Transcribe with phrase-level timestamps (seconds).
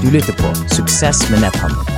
[0.00, 1.96] Du lytter på Suksess med netthandel.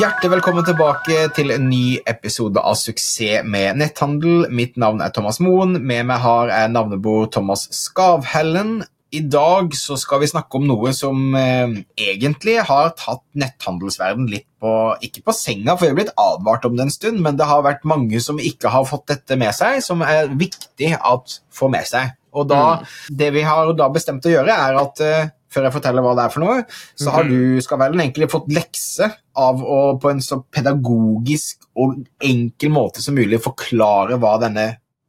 [0.00, 4.48] Hjertelig velkommen tilbake til en ny episode av Suksess med netthandel.
[4.50, 5.76] Mitt navn er Thomas Moen.
[5.78, 8.80] Med meg har jeg navnebord Thomas Skavhellen.
[9.14, 14.48] I dag så skal vi snakke om noe som eh, egentlig har tatt netthandelsverden litt
[14.58, 17.46] på Ikke på senga, for vi har blitt advart om det en stund, men det
[17.46, 21.76] har vært mange som ikke har fått dette med seg, som er viktig at får
[21.78, 22.16] med seg.
[22.34, 26.04] Og da, Det vi har da bestemt å gjøre, er at eh, før jeg forteller
[26.04, 26.64] hva det er for noe,
[26.98, 32.02] så har du skal vel egentlig fått lekse av å på en så pedagogisk og
[32.24, 34.68] enkel måte som mulig forklare hva denne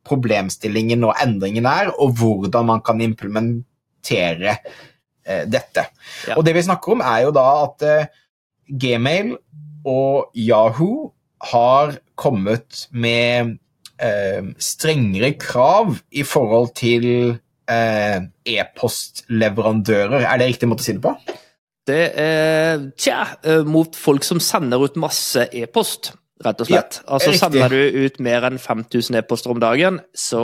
[0.10, 5.86] problemstillingen og endringen er, og hvordan man kan implementere eh, dette.
[6.28, 6.38] Ja.
[6.38, 8.10] Og det vi snakker om, er jo da at eh,
[8.70, 9.36] Gmail
[9.88, 11.12] og Yahoo
[11.52, 13.56] har kommet med
[14.02, 17.06] eh, strengere krav i forhold til
[17.70, 20.26] e-postleverandører.
[20.26, 21.14] Er det riktig måte å si det på?
[21.90, 26.12] Det er tja, eh, mot folk som sender ut masse e-post,
[26.46, 27.00] rett og slett.
[27.02, 27.34] Ja, altså.
[27.36, 30.44] Sender du ut mer enn 5000 e-poster om dagen, så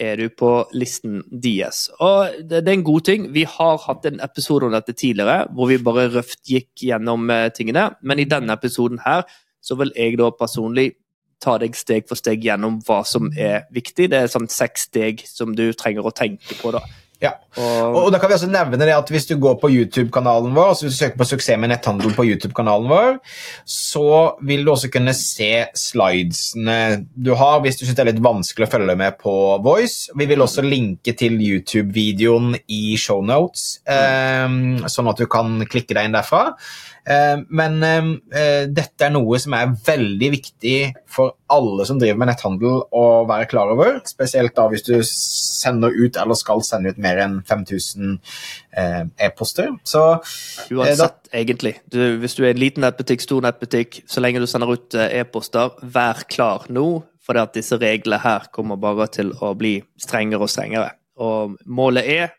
[0.00, 1.88] er du på listen DS.
[1.98, 3.26] Og det, det er en god ting.
[3.34, 7.50] Vi har hatt en episode om dette tidligere, hvor vi bare røft gikk gjennom eh,
[7.54, 7.90] tingene.
[8.02, 9.26] Men i denne episoden her,
[9.64, 10.92] så vil jeg da personlig
[11.42, 14.10] ta deg steg for steg gjennom hva som er viktig.
[14.12, 16.84] Det er sånn seks steg som du trenger å tenke på, da.
[17.22, 17.32] Ja.
[17.56, 20.72] Og, Og da kan vi også nevne det at Hvis du går på YouTube-kanalen vår,
[20.72, 23.18] altså hvis du søker på 'Suksess med netthandel' på YouTube-kanalen vår,
[23.64, 28.24] så vil du også kunne se slidesene du har hvis du syns det er litt
[28.24, 30.10] vanskelig å følge med på Voice.
[30.16, 36.10] Vi vil også linke til YouTube-videoen i shownotes, um, sånn at du kan klikke deg
[36.10, 36.56] inn derfra.
[37.04, 40.76] Eh, men eh, dette er noe som er veldig viktig
[41.10, 43.98] for alle som driver med netthandel å være klar over.
[44.08, 48.16] Spesielt da hvis du sender ut eller skal sende ut mer enn 5000
[48.80, 49.74] eh, e-poster.
[49.84, 50.04] Så
[50.72, 51.76] Uansett, egentlig.
[51.92, 55.76] Du, hvis du er en liten nettbutikk, stor nettbutikk, så lenge du sender ut e-poster,
[55.82, 56.88] vær klar nå,
[57.24, 60.92] for at disse reglene her kommer bare til å bli strengere og strengere.
[61.20, 62.34] Og målet er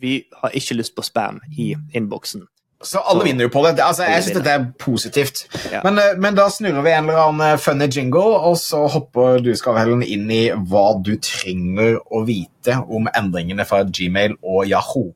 [0.00, 2.46] vi har ikke lyst på spam i innboksen.
[2.82, 3.80] Så alle Så- vinner jo på det.
[3.80, 5.46] Altså, jeg syns dette er positivt.
[5.72, 5.80] Ja.
[5.84, 9.38] Men, eh, men da snurrer vi en eller annen eh, funny jingle, og så hopper
[9.44, 15.12] du Skavhellen inn i hva du trenger å vite om endringene fra Gmail og Yahoo.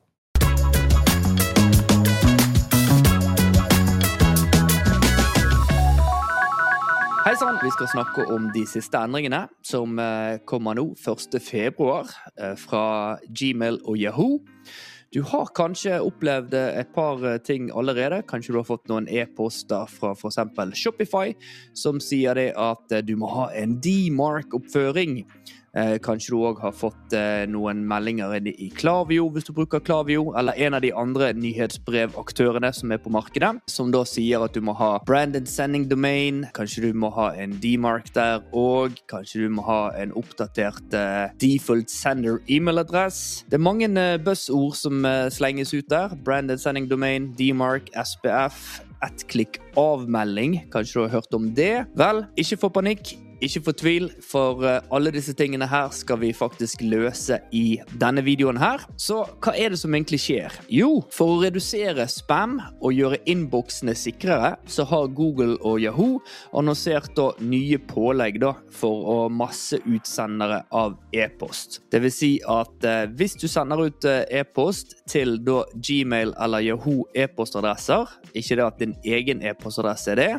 [7.25, 7.57] Hei sann!
[7.63, 11.39] Vi skal snakke om de siste endringene som eh, kommer nå 1.
[11.41, 14.37] februar eh, fra Gmail og Yahoo.
[15.15, 18.17] Du har kanskje opplevd eh, et par eh, ting allerede.
[18.27, 20.41] Kanskje du har fått noen e-poster fra f.eks.
[20.75, 21.31] Shopify
[21.71, 25.21] som sier det at eh, du må ha en D-mark-oppføring.
[25.75, 30.29] Eh, Kanskje du òg har fått eh, noen meldinger i Klavio hvis du bruker Klavio,
[30.39, 34.63] eller en av de andre nyhetsbrevaktørene som er på markedet, som da sier at du
[34.63, 39.57] må ha branded sending domain, kanskje du må ha en D-mark der, og kanskje du
[39.57, 43.43] må ha en oppdatert eh, default sender e-mailadress.
[43.51, 43.91] Det er mange
[44.23, 46.15] buzzord som slenges ut der.
[46.25, 48.79] Branded sending domain, D-mark, SPF.
[49.03, 51.85] Ett klikk avmelding, kanskje du har hørt om det?
[51.99, 53.17] Vel, ikke få panikk.
[53.43, 58.59] Ikke fortvil, for eh, alle disse tingene her skal vi faktisk løse i denne videoen
[58.61, 58.85] her.
[58.95, 60.55] Så hva er det som egentlig skjer?
[60.71, 66.21] Jo, for å redusere spam og gjøre innboksene sikrere, så har Google og Yahoo
[66.55, 71.81] annonsert da nye pålegg da for å masseutsendere av e-post.
[71.91, 76.63] Det vil si at eh, hvis du sender ut eh, e-post til da Gmail eller
[76.69, 80.31] Yahoo e-postadresser, ikke det at din egen e-postadresse er det,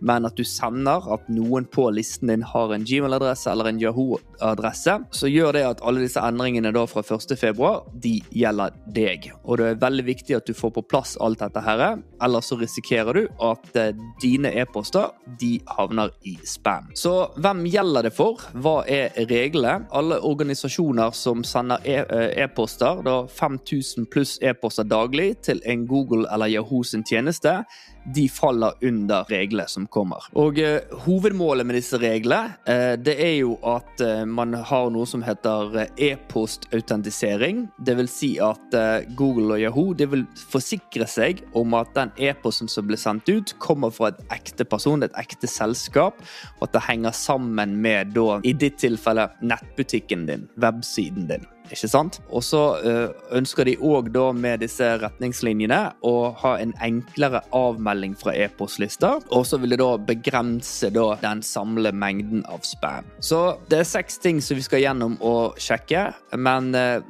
[0.00, 4.98] men at du sender at noen på listen din har en Gmail-adresse eller en Yahoo-adresse,
[5.10, 7.36] så gjør det at alle disse endringene da fra 1.
[7.38, 9.30] februar, de gjelder deg.
[9.44, 11.84] Og det er veldig viktig at du får på plass alt dette her,
[12.22, 13.92] ellers så risikerer du at eh,
[14.22, 16.90] dine e-poster, de havner i spam.
[16.96, 18.42] Så hvem gjelder det for?
[18.54, 19.86] Hva er reglene?
[19.96, 26.46] Alle organisasjoner som sender e-poster, e-poster, da 5000 pluss e-poster daglig til en Google eller
[26.46, 27.64] Yahoo sin tjeneste,
[28.14, 30.26] de faller under reglene som kommer.
[30.38, 35.08] Og eh, Hovedmålet med disse reglene eh, det er jo at eh, man har noe
[35.08, 37.66] som heter eh, e-postautentisering.
[37.86, 42.70] Vil si at eh, Google og Yahoo de vil forsikre seg om at den e-posten
[42.70, 46.20] som blir sendt ut, kommer fra et ekte person, et ekte selskap,
[46.58, 51.46] og at det henger sammen med da, i ditt tilfelle, nettbutikken din, websiden din.
[51.72, 52.18] Ikke sant?
[52.30, 58.16] Og så eh, ønsker de òg da med disse retningslinjene å ha en enklere avmelding
[58.18, 63.08] fra e-postlister, og så vil det da begrense da den samlede mengden av spam.
[63.20, 66.08] Så det er seks ting som vi skal gjennom og sjekke,
[66.38, 67.00] men eh,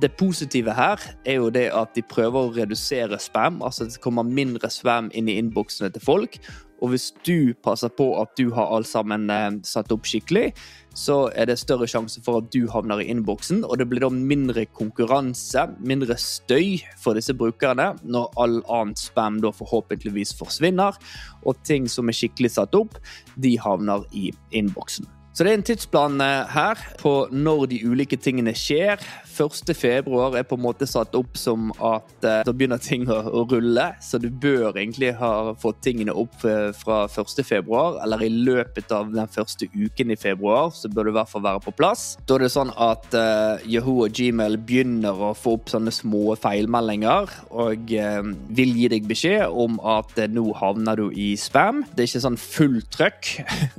[0.00, 4.26] det positive her er jo det at de prøver å redusere spam, altså det kommer
[4.26, 6.40] mindre spam inn i innboksene til folk.
[6.80, 10.50] Og hvis du passer på at du har alt sammen eh, satt opp skikkelig,
[11.00, 14.10] så er det større sjanse for at du havner i innboksen, og det blir da
[14.12, 20.98] mindre konkurranse, mindre støy for disse brukerne, når all annet spam da forhåpentligvis forsvinner,
[21.46, 23.00] og ting som er skikkelig satt opp,
[23.40, 25.08] de havner i innboksen.
[25.40, 29.00] Så det er en tidsplan eh, her på når de ulike tingene skjer.
[29.40, 29.72] 1.
[29.72, 33.86] februar er på en måte satt opp som at eh, da begynner ting å, rulle.
[34.04, 37.40] Så du bør egentlig ha fått tingene opp eh, fra 1.
[37.46, 41.32] februar, eller i løpet av den første uken i februar, så bør du i hvert
[41.32, 42.04] fall være på plass.
[42.28, 46.36] Da er det sånn at uh, Yahoo og Gmail begynner å få opp sånne små
[46.40, 51.84] feilmeldinger, og uh, vil gi deg beskjed om at uh, nå havner du i spam.
[51.94, 53.32] Det er ikke sånn fullt trøkk.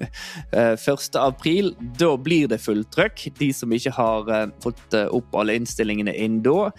[0.61, 1.21] 1.
[1.21, 1.50] april,
[1.99, 3.27] da blir det fullt trøkk.
[3.39, 4.31] De som ikke har
[4.63, 6.71] fått opp alle innstillingene inn da,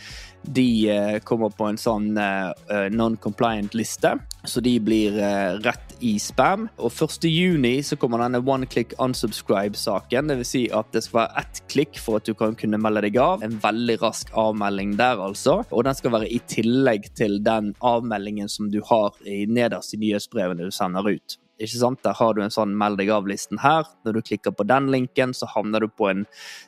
[0.43, 4.15] de uh, kommer på en sånn eh, eh, non-compliant-liste.
[4.45, 5.15] Så de blir
[5.63, 6.65] rett i spam.
[6.83, 10.33] Og 1.6 så kommer denne one click unsubscribe-saken.
[10.33, 10.51] Dvs.
[10.53, 13.45] Si at det skal være ett klikk for at du kan kunne melde deg av.
[13.47, 15.61] En veldig rask avmelding der, altså.
[15.71, 20.03] Og den skal være i tillegg til den avmeldingen som du har i nederst i
[20.03, 21.39] nyhetsbrevene du sender ut.
[21.62, 22.03] Ikke sant?
[22.05, 23.87] Der har du en sånn meld deg av-listen her.
[24.06, 26.25] Når du klikker på den linken, så havner du på en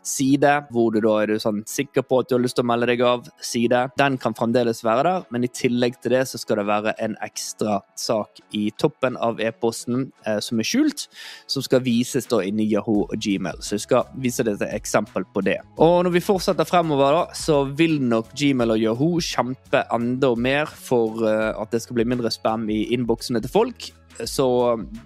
[0.06, 2.70] side hvor du da er du sånn sikker på at du har lyst til å
[2.70, 3.82] melde deg av-side.
[4.00, 7.16] Den kan fremdeles være der, men i tillegg til det så skal det være en
[7.24, 11.06] ekstra sak i toppen av e-posten eh, som er skjult,
[11.50, 13.60] som skal vises da inni Yahoo og Gmail.
[13.64, 15.58] Så jeg skal vise deg et eksempel på det.
[15.82, 20.70] Og når vi fortsetter fremover, da, så vil nok Gmail og Yahoo kjempe enda mer
[20.70, 23.90] for uh, at det skal bli mindre spam i innboksene til folk.
[24.22, 24.46] Så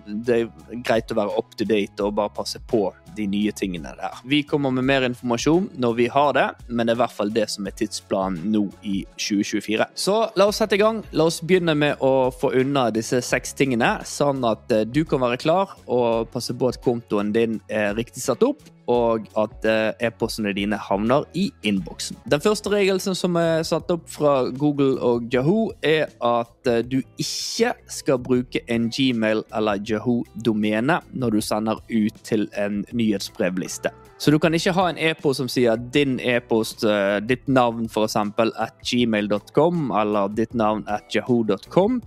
[0.07, 2.89] det er greit å være up to date og bare passe på
[3.19, 4.21] de nye tingene der.
[4.29, 7.35] Vi kommer med mer informasjon når vi har det, men det er i hvert fall
[7.35, 9.91] det som er tidsplanen nå i 2024.
[9.99, 11.03] Så la oss sette i gang.
[11.19, 15.23] La oss begynne med å få unna disse seks tingene, sånn at eh, du kan
[15.25, 20.09] være klar og passe på at kontoen din er riktig satt opp og at eh,
[20.09, 22.17] e-postene dine havner i innboksen.
[22.31, 27.01] Den første regelen som er satt opp fra Google og Yahoo, er at eh, du
[27.21, 33.93] ikke skal bruke en Gmail eller Yahoo-domene når du sender ut til en nyhetsbrevliste.
[34.19, 38.17] Så du kan ikke ha en e-post som sier din e-post, eh, ditt navn f.eks.
[38.17, 42.01] at gmail.com eller ditt navn at yahoo.com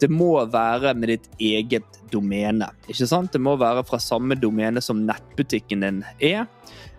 [0.00, 2.70] det må være med ditt eget domene.
[2.88, 3.32] Ikke sant?
[3.34, 6.46] Det må være fra samme domene som nettbutikken din er.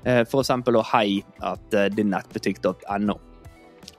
[0.03, 0.29] F.eks.
[0.31, 3.17] for eksempel å hei at eh, din nettbutikk.no.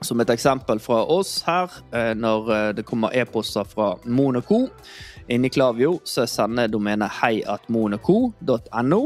[0.01, 4.65] Som et eksempel fra oss her, eh, når det kommer e-poster fra Monaco
[5.31, 8.99] inni Klavio, så sender domenet heiatmonaco.no,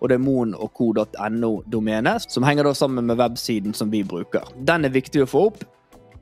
[0.00, 4.42] og det er monoco.no-domenet, som henger da sammen med websiden som vi bruker.
[4.56, 5.64] Den er viktig å få opp.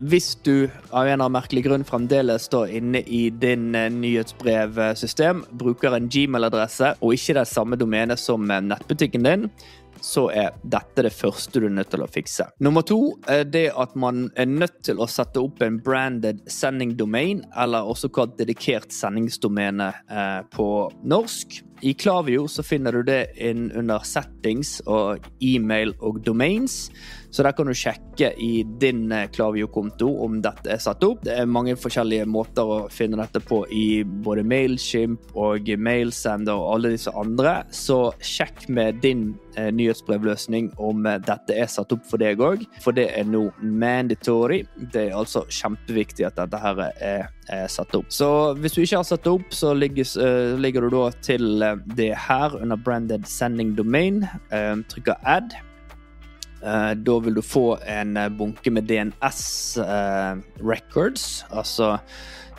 [0.01, 5.93] Hvis du av en eller merkelig grunn fremdeles står inne i din eh, nyhetsbrevsystem, bruker
[5.93, 9.45] en Gmail-adresse og ikke det samme domene som eh, nettbutikken din,
[10.01, 12.47] så er dette det første du er nødt til å fikse.
[12.65, 16.97] Nummer to er det at man er nødt til å sette opp en branded sending
[16.97, 20.71] domain, eller også kalt dedikert sendingsdomene eh, på
[21.05, 21.61] norsk.
[21.83, 26.91] I Klavio så finner du det inn under settings og e-mail og domains.
[27.31, 31.23] Så der kan du sjekke i din eh, Klavio-konto om dette er satt opp.
[31.25, 36.75] Det er mange forskjellige måter å finne dette på i både Mailchimp og Mailsender og
[36.75, 37.61] alle disse andre.
[37.73, 42.67] Så sjekk med din eh, nyhetsbrevløsning om eh, dette er satt opp for deg òg,
[42.83, 44.65] for det er nå mandatory.
[44.91, 48.09] Det er altså kjempeviktig at dette her er er satt opp.
[48.13, 48.29] Så
[48.61, 52.13] hvis du ikke har satt opp, så ligger, uh, ligger du da til uh, det
[52.29, 54.25] her under branded sending domain.
[54.53, 55.59] Uh, trykker add.
[56.61, 59.79] da vil du få en bunke med DNS
[60.61, 61.95] records, altså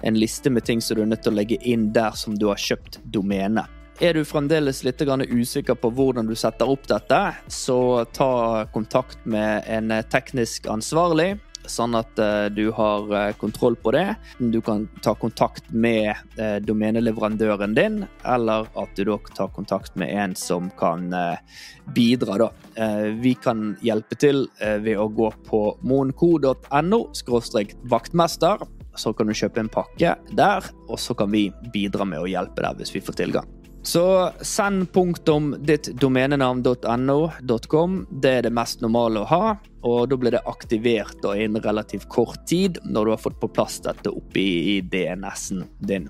[0.01, 2.47] en liste med ting som du er nødt til å legge inn der som du
[2.49, 3.67] har kjøpt domene.
[4.01, 9.69] Er du fremdeles litt usikker på hvordan du setter opp dette, så ta kontakt med
[9.69, 11.35] en teknisk ansvarlig
[11.71, 14.05] sånn at uh, du har uh, kontroll på det.
[14.39, 20.11] Du kan ta kontakt med uh, domeneleverandøren din, eller at du da tar kontakt med
[20.11, 21.09] en som kan
[21.95, 22.47] bidra, da.
[23.19, 27.01] vi kan hjelpe til ved å gå på monco.no
[27.91, 28.67] vaktmester.
[28.95, 32.63] Så kan du kjøpe en pakke der, og så kan vi bidra med å hjelpe
[32.63, 33.60] deg hvis vi får tilgang.
[33.83, 38.07] Så send punktum ditt domenenavn.no.com.
[38.11, 39.57] Det er det mest normale å ha.
[39.81, 43.49] Og da blir det aktivert da, innen relativt kort tid når du har fått på
[43.49, 46.09] plass dette oppi i DNS-en din.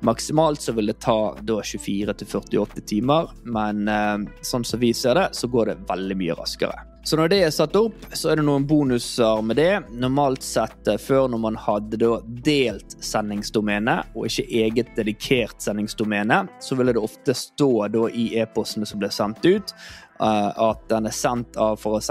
[0.00, 5.28] Maksimalt så vil det ta da 24-48 timer, men eh, sånn som vi ser det,
[5.36, 6.89] så går det veldig mye raskere.
[7.02, 9.80] Så når det er satt opp, så er det noen bonuser med det.
[10.02, 12.10] Normalt sett eh, før når man hadde
[12.44, 17.72] delt sendingsdomene, og ikke eget dedikert sendingsdomene, så ville det ofte stå
[18.12, 19.74] i e-postene som ble sendt ut,
[20.20, 22.10] at den er sendt av f.eks.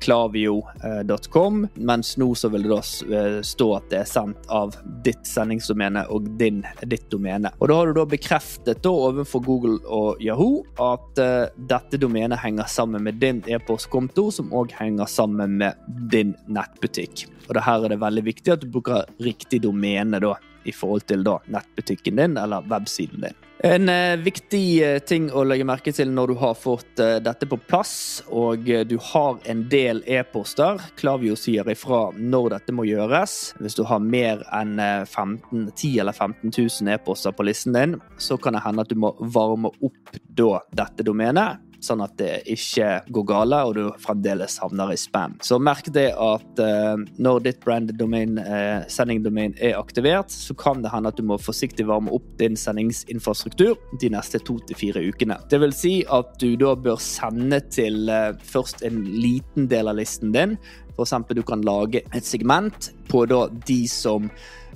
[0.00, 2.80] klavio.com, mens nå så vil det da
[3.18, 7.52] eh, stå at det er sendt av ditt sendingsdomene og din, ditt domene.
[7.58, 12.40] Og da har du da bekreftet da overfor Google og Yahoo at uh, dette domenet
[12.40, 15.76] henger sammen med din e-postkonto, som òg henger sammen med
[16.12, 17.26] din nettbutikk.
[17.48, 21.06] Og det her er det veldig viktig at du bruker riktig domene da i forhold
[21.10, 23.38] til da nettbutikken din eller websiden din.
[23.62, 27.44] En eh, viktig eh, ting å legge merke til når du har fått eh, dette
[27.44, 33.36] på plass, og du har en del e-poster Klavio sier ifra når dette må gjøres.
[33.60, 37.98] Hvis du har mer enn 15, eh, 10 eller 15 000 e-poster på listen din,
[38.16, 42.42] så kan det hende at du må varme opp da dette domenet sånn at det
[42.50, 45.36] ikke går gale og du fremdeles havner i spam.
[45.44, 50.92] Så merk det at eh, når ditt brand-domain, eh, sendingdomain er aktivert, så kan det
[50.94, 55.38] hende at du må forsiktig varme opp din sendingsinfrastruktur de neste to til fire ukene.
[55.50, 60.00] Det vil si at du da bør sende til eh, først en liten del av
[60.00, 60.58] listen din.
[61.00, 64.28] Eksempel du kan lage et segment på da de som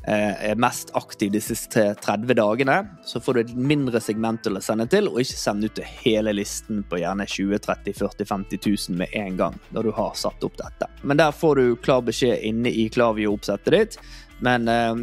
[0.06, 4.62] er mest aktiv de siste 30 dagene, så får du et mindre segment til å
[4.64, 8.98] sende til, og ikke sende ut hele listen på gjerne 20 30 40 50 000
[9.00, 10.90] med en gang, når du har satt opp dette.
[11.02, 13.98] Men der får du klar beskjed inne i Klavio-oppsettet ditt
[14.44, 14.94] men eh,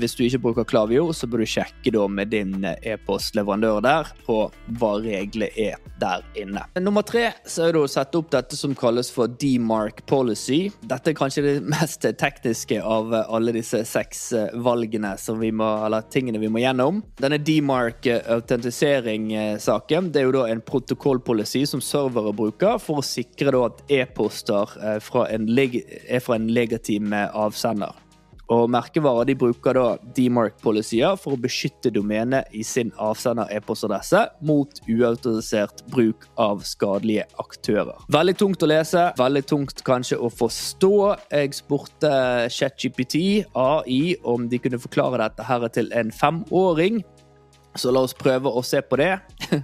[0.00, 4.10] hvis du ikke bruker Klavio, så bør du sjekke da med din eh, e-postleverandør der
[4.26, 4.42] på
[4.80, 6.64] hva reglene er der inne.
[6.80, 10.70] Nummer tre så er det å sette opp dette som kalles for demark policy.
[10.84, 15.68] Dette er kanskje det mest tekniske av alle disse seks eh, valgene som vi må,
[15.86, 17.00] eller tingene vi må gjennom.
[17.20, 23.54] Denne demark autentisering-saken det er jo da en protokollpolicy som servere bruker for å sikre
[23.54, 28.09] da at e-poster er fra en legitim avsender.
[28.50, 29.84] Og merkevarer de bruker da
[30.16, 37.94] demark-policyer for å beskytte domenet i sin avsender-e-postadresse mot uautorisert bruk av skadelige aktører.
[38.10, 40.92] Veldig tungt å lese, veldig tungt kanskje å forstå.
[41.30, 42.12] Jeg spurte
[42.50, 43.22] ChatGPT,
[43.54, 47.04] AI, om de kunne forklare dette her til en femåring.
[47.78, 49.12] Så la oss prøve å se på det.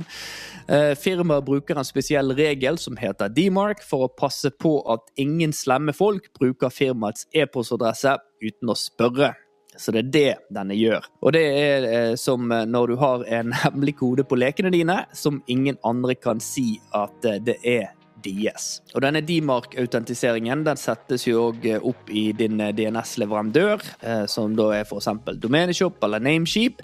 [0.69, 5.53] Eh, firmaet bruker en spesiell regel som heter DMARC, for å passe på at ingen
[5.55, 9.35] slemme folk bruker firmaets e-postadresse uten å spørre.
[9.77, 11.05] Så det er det denne gjør.
[11.23, 15.39] Og det er eh, som når du har en hemmelig kode på lekene dine som
[15.47, 17.93] ingen andre kan si at eh, det er
[18.27, 18.67] DS.
[18.97, 23.85] Og denne DMARC-autentiseringen den settes jo opp i din DNS-leverandør,
[24.33, 25.13] som da er f.eks.
[25.39, 26.81] Domeneshop eller Nameship.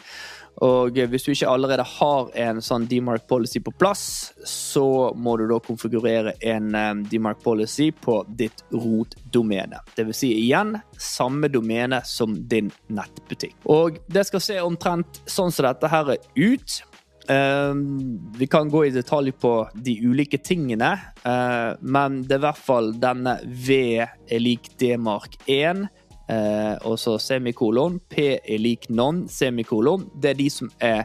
[0.61, 4.05] Og hvis du ikke allerede har en sånn DMARC policy på plass,
[4.47, 4.85] så
[5.17, 9.81] må du da konfigurere en um, DMARC policy på ditt rotdomene.
[9.97, 13.57] Vil si igjen samme domene som din nettbutikk.
[13.73, 16.83] Og det skal se omtrent sånn som dette her er ut.
[17.31, 20.91] Um, vi kan gå i detalj på de ulike tingene,
[21.23, 25.87] uh, men det er i hvert fall denne V er lik DMARC 1
[26.33, 28.01] eh, og så semikolon.
[28.09, 30.09] P er lik non, semikolon.
[30.17, 31.05] Det er de som er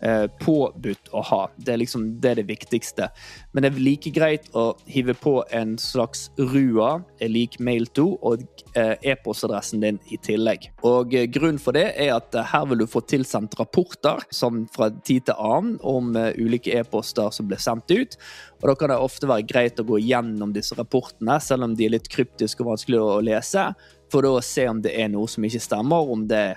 [0.00, 1.40] eh, påbudt å ha.
[1.56, 3.08] Det er liksom det, er det viktigste.
[3.52, 6.90] Men det er like greit å hive på en slags RUA,
[7.22, 8.44] er lik mail to og
[8.76, 10.70] eh, e-postadressen din i tillegg.
[10.86, 14.64] Og eh, Grunnen for det er at eh, her vil du få tilsendt rapporter som
[14.74, 18.16] fra tid til annen om ulike e-poster som blir sendt ut.
[18.60, 21.86] Og Da kan det ofte være greit å gå gjennom disse rapportene, selv om de
[21.86, 23.68] er litt kryptiske og vanskelig å lese
[24.12, 26.56] for da å se om det er noe som ikke stemmer, om det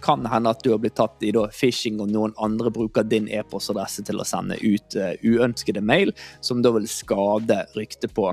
[0.00, 3.28] kan hende at du har blitt tatt i da, phishing, og noen andre bruker din
[3.32, 6.12] e-postadresse til å sende ut uh, uønskede mail,
[6.44, 8.28] som da vil skade ryktet på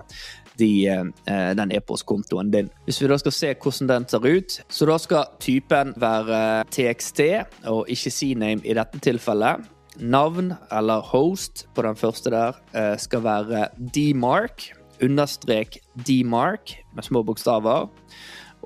[0.60, 2.72] de, uh, den e-postkontoen din.
[2.88, 6.42] Hvis vi da skal se hvordan den ser ut, så da skal typen være
[6.74, 7.24] TXT
[7.72, 9.68] og ikke CNAME i dette tilfellet.
[9.98, 17.24] Navn eller host på den første der uh, skal være DMark, understrek DMark med små
[17.28, 17.88] bokstaver.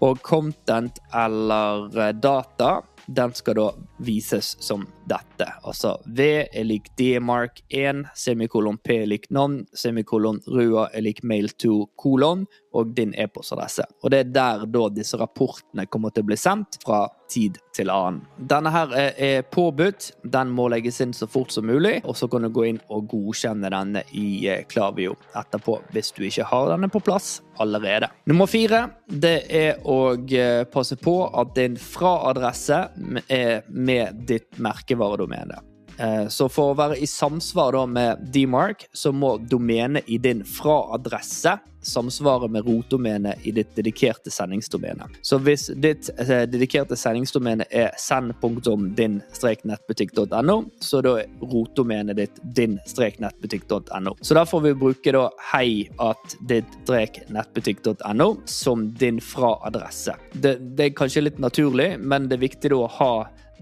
[0.01, 3.67] Og content eller eh, data, den skal da
[4.01, 5.47] vises som dette.
[5.63, 11.23] Altså V er lik D-mark 1, semikolon P er lik non, semikolon Rua er lik
[11.27, 13.83] mail to kolon, og din e-postadresse.
[14.03, 17.91] Og det er der da disse rapportene kommer til å bli sendt fra tid til
[17.91, 18.21] annen.
[18.37, 20.11] Denne her er, er påbudt.
[20.23, 23.09] Den må legges inn så fort som mulig, og så kan du gå inn og
[23.11, 28.09] godkjenne denne i eh, Klavio etterpå hvis du ikke har denne på plass allerede.
[28.27, 32.81] Nummer fire det er å eh, passe på at din fra-adresse
[33.27, 33.90] er med
[34.27, 35.61] ditt merkevaredomene.
[36.01, 41.57] Eh, så for å være i samsvar med DMARC, så må domenet i din fra-adresse
[41.81, 45.07] samsvare med rotdomenet i ditt dedikerte sendingsdomene.
[45.25, 54.15] Så hvis ditt eh, dedikerte sendingsdomene er send.din-nettbutikk.no, så da er rotdomenet ditt din-nettbutikk.no.
[54.21, 60.13] Så da får vi bruke da hei at ditt-nettbutikk.no som din fra-adresse.
[60.33, 63.13] Det, det er kanskje litt naturlig, men det er viktig da å ha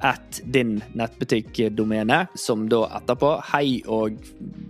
[0.06, 4.20] at din nettbutikkdomene, som da etterpå Hei og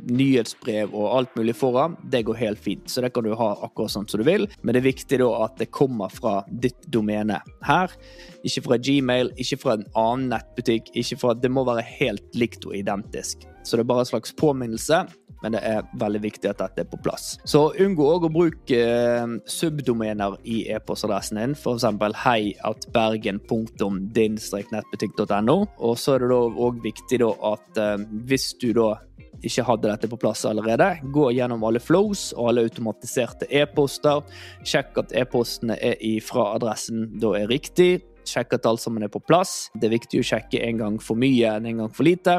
[0.09, 2.89] nyhetsbrev og alt mulig foran, det går helt fint.
[2.89, 5.29] Så det kan du ha akkurat sånn som du vil, men det er viktig da
[5.45, 7.93] at det kommer fra ditt domene her.
[8.47, 12.65] Ikke fra Gmail, ikke fra en annen nettbutikk, ikke fra Det må være helt likt
[12.67, 13.45] og identisk.
[13.63, 15.03] Så det er bare en slags påminnelse
[15.43, 17.39] men det er veldig viktig at dette er på plass.
[17.47, 21.85] Så unngå òg å bruke eh, subdomener i e-postadressen din, f.eks.
[22.23, 25.57] hei at bergen.din-nettbutikk.no.
[25.77, 27.97] Og så er det da òg viktig da at eh,
[28.29, 28.89] hvis du da
[29.45, 34.17] ikke hadde dette på plass allerede, gå gjennom alle flows og alle automatiserte e-poster.
[34.67, 37.91] Sjekk at e-postene er fra adressen da er riktig.
[38.27, 39.51] Sjekk at alt sammen er på plass.
[39.73, 42.33] Det er viktig å sjekke en gang for mye enn en gang for lite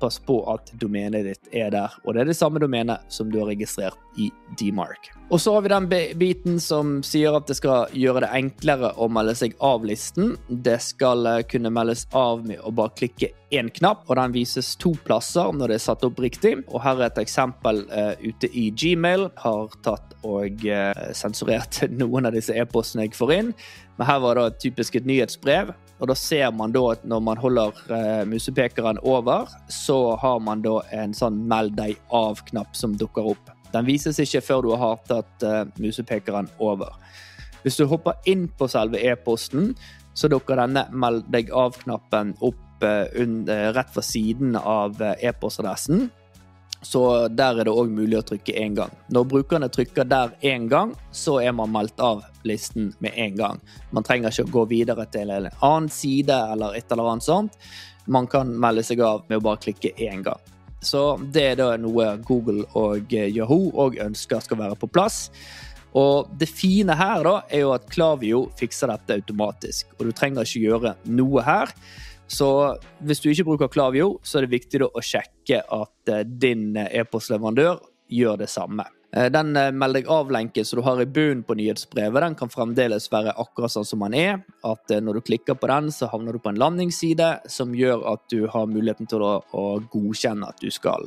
[0.00, 1.94] pass på at domenet ditt er der.
[2.04, 5.10] Og det er det samme domenet som du har registrert i Dmark.
[5.32, 5.86] Og så har vi den
[6.18, 10.34] biten som sier at det skal gjøre det enklere å melde seg av listen.
[10.48, 14.72] Det skal eh, kunne meldes av med å bare klikke én knapp, og den vises
[14.80, 16.56] to plasser når det er satt opp riktig.
[16.68, 19.28] Og her er et eksempel uh, ute i Gmail.
[19.44, 23.54] Har tatt og uh, sensurert noen av disse e-postene jeg får inn.
[23.98, 25.70] Men her var det typisk et nyhetsbrev.
[26.04, 30.60] Og da ser man da at når man holder uh, musepekeren over, så har man
[30.60, 33.48] da en sånn 'meld deg av'-knapp som dukker opp.
[33.72, 36.92] Den vises ikke før du har tatt uh, musepekeren over.
[37.62, 39.72] Hvis du hopper inn på selve e-posten,
[40.12, 43.08] så dukker denne 'meld deg av'-knappen opp uh,
[43.72, 46.10] rett ved siden av e-postadressen.
[46.84, 48.92] Så der er det òg mulig å trykke én gang.
[49.08, 53.60] Når brukerne trykker der én gang, så er man meldt av listen med en gang.
[53.90, 57.56] Man trenger ikke å gå videre til en annen side eller et eller annet sånt.
[58.04, 60.40] Man kan melde seg av med å bare klikke én gang.
[60.84, 65.30] Så det er da noe Google og Yahoo òg ønsker skal være på plass.
[65.96, 70.44] Og det fine her da, er jo at Klavio fikser dette automatisk, og du trenger
[70.44, 71.70] ikke gjøre noe her.
[72.26, 72.48] Så
[73.04, 77.00] hvis du ikke bruker Klavio, så er det viktig å sjekke at eh, din eh,
[77.00, 77.80] e-postleverandør
[78.14, 78.86] gjør det samme.
[79.14, 83.10] Eh, den meld deg av-lenken som du har i bunnen på nyhetsbrevet, den kan fremdeles
[83.12, 84.40] være akkurat sånn som den er.
[84.66, 88.24] At når du klikker på den, så havner du på en landingsside som gjør at
[88.32, 91.04] du har muligheten til å, å godkjenne at du skal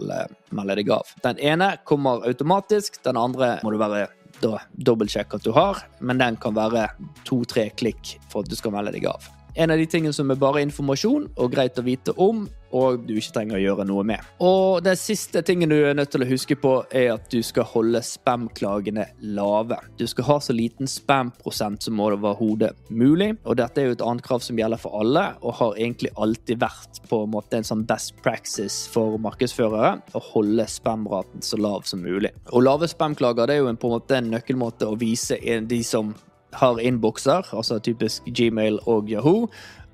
[0.53, 1.15] melde deg av.
[1.25, 4.05] Den ene kommer automatisk, den andre må du være
[4.37, 6.91] da dobbeltsjekke at du har, men den kan være
[7.25, 10.39] to-tre klikk for at du skal melde deg av en av de tingene som er
[10.39, 14.25] bare informasjon og greit å vite om, og du ikke trenger å gjøre noe med.
[14.43, 17.65] Og den siste tingen du er nødt til å huske på, er at du skal
[17.71, 19.79] holde spam-klagene lave.
[19.97, 24.25] Du skal ha så liten spam-prosent som overhodet mulig, og dette er jo et annet
[24.27, 27.85] krav som gjelder for alle, og har egentlig alltid vært på en måte en sånn
[27.87, 32.33] best practice for markedsførere å holde spam-raten så lav som mulig.
[32.51, 35.83] Og lave spam-klager det er jo en, på en måte en nøkkelmåte å vise de
[35.87, 36.13] som
[36.57, 39.47] har innbokser, altså typisk Gmail og Yahoo,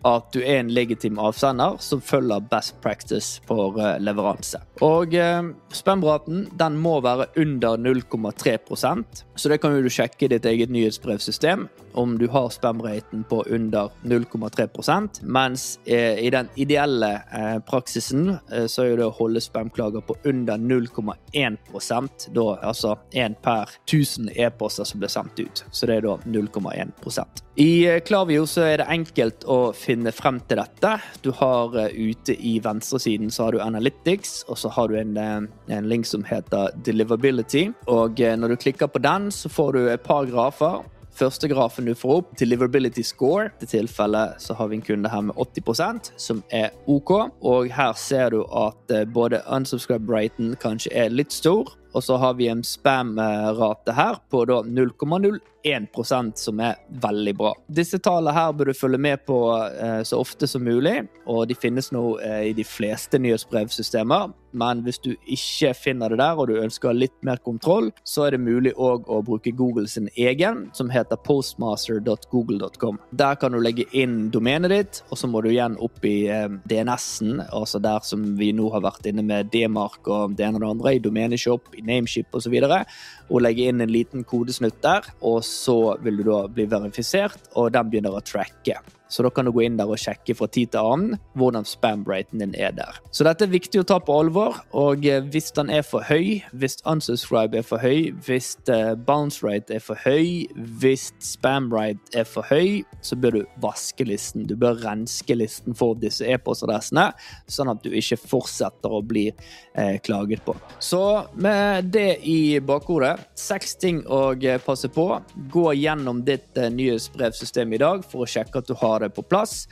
[0.07, 4.61] at du er en legitim avsender som følger best practice for eh, leveranse.
[4.85, 5.41] Og eh,
[5.73, 11.67] spamraten den må være under 0,3% så det kan du sjekke i ditt eget nyhetsbrevsystem
[11.93, 18.65] om du har spamraten på under 0,3 mens eh, i den ideelle eh, praksisen eh,
[18.67, 24.87] så er det å holde spamklager på under 0,1% da altså én per 1000 e-poster
[24.89, 25.63] som blir sendt ut.
[25.71, 30.39] Så det er da 0,1% I eh, Klavio så er det enkelt å finne frem
[30.47, 30.93] til dette.
[31.23, 35.17] Du har uh, ute i venstresiden så har du Analytics, og så har du en,
[35.17, 37.69] en link som heter Deliverability.
[37.87, 40.83] Og uh, når du klikker på den, så får du et par grafer.
[41.13, 43.51] Første grafen du får opp, deliverability score.
[43.61, 47.11] I tilfelle så har vi en kunde her med 80% som er OK.
[47.45, 52.33] Og her ser du at eh, både unsubscribe-raten kanskje er litt stor, og så har
[52.33, 57.53] vi en spam-rate her på da 0,01% som er veldig bra.
[57.67, 61.57] Disse tallene her bør du følge med på eh, så ofte som mulig, og de
[61.57, 64.33] finnes nå eh, i de fleste nyhetsbrevsystemer.
[64.53, 68.35] Men hvis du ikke finner det der, og du ønsker litt mer kontroll, så er
[68.35, 72.99] det mulig òg å bruke Google sin egen, som heter postmaster.google.com.
[73.17, 76.49] Der kan du legge inn domenet ditt, og så må du igjen opp i eh,
[76.69, 80.65] DNS-en, altså der som vi nå har vært inne med D-mark og det ene og
[80.65, 84.81] det andre, i domeneshop, i nameship osv., og, så og legge inn en liten kodesnutt
[84.83, 88.79] der, og så vil du da bli verifisert, og den begynner å tracke.
[89.13, 92.41] Så da kan du gå inn der og sjekke fra tid til annen hvordan spam-raten
[92.41, 92.97] din er der.
[93.13, 96.41] Så dette er viktig å ta på alvor, og eh, hvis den er for høy,
[96.57, 100.49] hvis unsubscribe er for høy, hvis eh, bounce rate er for høy,
[100.81, 104.47] hvis spam-rate er for høy, så bør du vaske listen.
[104.49, 107.11] Du bør renske listen for disse e-postadressene,
[107.51, 110.55] sånn at du ikke fortsetter å bli eh, klaget på.
[110.81, 111.03] Så
[111.35, 115.07] med det i bakhodet, seks ting å eh, passe på.
[115.53, 119.25] Gå gjennom ditt eh, nyhetsbrevsystem i dag for å sjekke at du har det på
[119.27, 119.63] plass.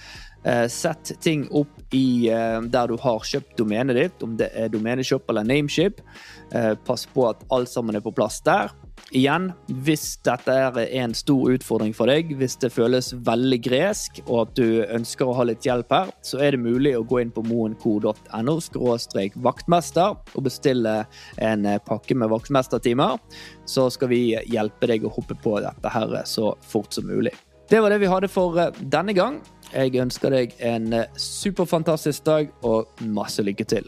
[0.44, 4.72] Eh, sett ting opp i eh, der du har kjøpt domenet ditt, om det er
[4.74, 6.02] domeneshop eller nameship.
[6.50, 8.74] Eh, pass på at alt sammen er på plass der.
[9.14, 9.50] Igjen,
[9.84, 14.56] hvis dette er en stor utfordring for deg, hvis det føles veldig gresk og at
[14.58, 17.44] du ønsker å ha litt hjelp her, så er det mulig å gå inn på
[17.46, 18.58] moenco.no
[19.46, 20.96] vaktmester og bestille
[21.44, 23.20] en pakke med vaktmestertimer.
[23.68, 27.36] Så skal vi hjelpe deg å hoppe på dette her så fort som mulig.
[27.72, 29.38] Det var det vi hadde for eh, denne gang.
[29.72, 33.88] Jeg ønsker deg en eh, superfantastisk dag og masse lykke til.